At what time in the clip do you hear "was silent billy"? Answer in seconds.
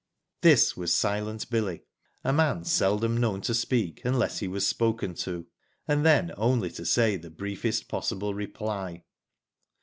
0.75-1.83